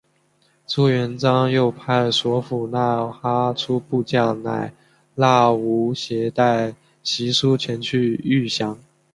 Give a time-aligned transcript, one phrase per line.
[0.65, 4.73] 朱元璋又派所俘纳哈出部将乃
[5.13, 8.79] 剌吾携带玺书前去谕降。